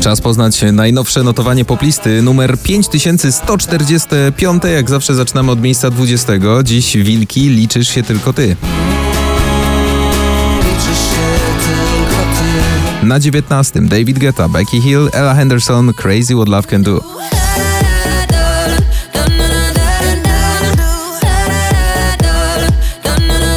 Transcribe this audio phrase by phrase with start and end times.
[0.00, 4.62] Czas poznać najnowsze notowanie poplisty numer 5145.
[4.74, 6.32] Jak zawsze zaczynamy od miejsca 20.
[6.64, 8.56] Dziś Wilki liczysz się tylko ty.
[13.02, 13.80] Na 19.
[13.80, 17.00] David Guetta, Becky Hill, Ella Henderson, Crazy What Love Can Do.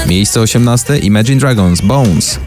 [0.08, 0.98] Miejsce 18.
[0.98, 2.40] Imagine Dragons, Bones.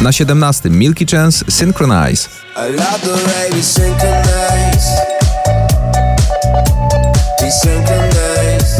[0.00, 2.28] Na 17 Milky Chance Synchronize.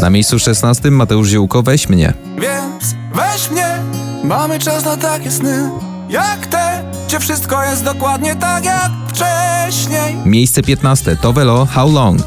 [0.01, 2.13] Na miejscu 16 Mateusz Ziółko Weź mnie.
[2.39, 3.67] Więc weź mnie,
[4.23, 5.69] mamy czas na takie sny
[6.09, 12.21] Jak te, gdzie wszystko jest dokładnie tak jak wcześniej Miejsce 15 Tovelo How Long.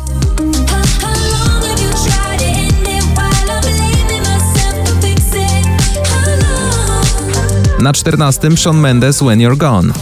[7.84, 9.92] Na 14 Shawn Mendes When You're Gone.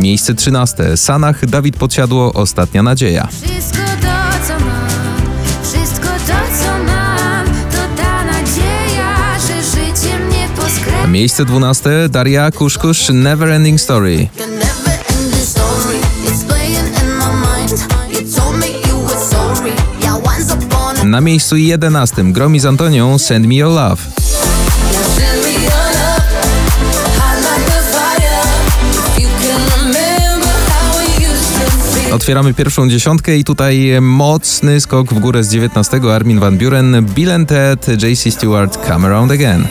[0.00, 3.28] Miejsce 13 Sanach Dawid Podsiadło Ostatnia Nadzieja.
[3.42, 5.22] Wszystko to, co mam,
[5.62, 11.08] wszystko to, co mam, to ta nadzieja, że życie mnie poskrepi.
[11.08, 14.28] Miejsce 12 Daria Kuszkusz Never Ending Story.
[21.14, 24.02] Na miejscu 11 Gromi z Antonią Send Me Your Love.
[32.12, 37.32] Otwieramy pierwszą dziesiątkę i tutaj mocny skok w górę z 19 Armin Van Buren, Bill
[37.32, 39.66] and Ted, JC Stewart, Come Around Again.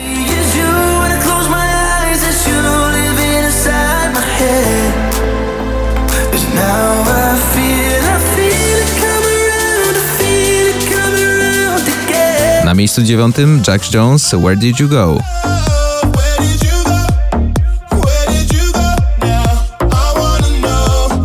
[12.74, 15.18] Na miejscu dziewiątym Jack Jones, Where Did You Go?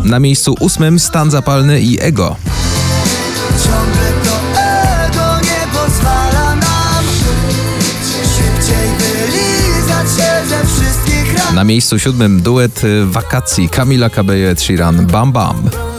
[0.04, 2.36] Na miejscu ósmym Stan Zapalny i Ego.
[11.54, 15.89] Na miejscu siódmym duet y, Wakacji Kamila Cabello Ed Sheeran Bam Bam.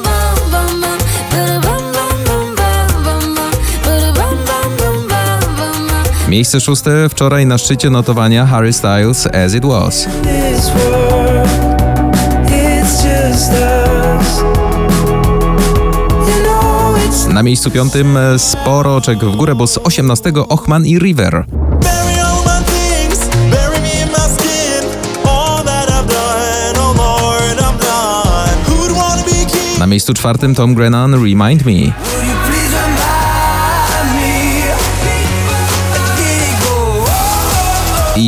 [6.32, 10.08] Miejsce szóste wczoraj na szczycie notowania Harry Styles As It Was.
[17.30, 21.46] Na miejscu piątym e, sporo oczek w górę, bo z 18 Ochman i River.
[25.24, 25.64] Oh?
[29.80, 32.21] Na miejscu czwartym Tom Grennan Remind Me.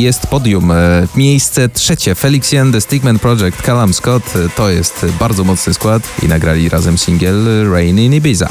[0.00, 0.70] Jest podium.
[0.70, 4.22] E, Miejsce trzecie Felix Jan, The Stickman Project, Callum Scott.
[4.36, 8.48] E, To jest bardzo mocny skład i nagrali razem singiel Rain in Ibiza.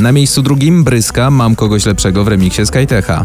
[0.00, 3.24] Na miejscu drugim Bryska Mam kogoś lepszego w remiksie Skytecha.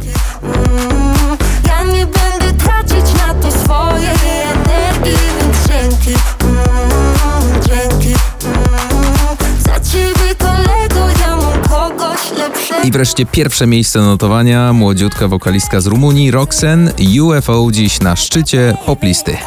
[12.83, 16.91] I wreszcie pierwsze miejsce notowania młodziutka wokalistka z Rumunii Roxen
[17.21, 19.37] UFO dziś na szczycie poplisty.